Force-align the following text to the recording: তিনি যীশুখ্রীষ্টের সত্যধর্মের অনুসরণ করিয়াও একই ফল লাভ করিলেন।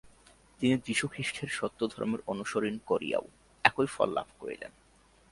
তিনি 0.59 0.75
যীশুখ্রীষ্টের 0.77 1.49
সত্যধর্মের 1.49 2.21
অনুসরণ 2.27 2.75
করিয়াও 2.85 3.25
একই 3.63 3.85
ফল 3.85 4.09
লাভ 4.13 4.27
করিলেন। 4.39 4.71